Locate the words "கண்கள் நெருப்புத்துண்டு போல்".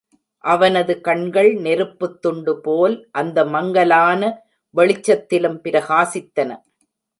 1.01-2.95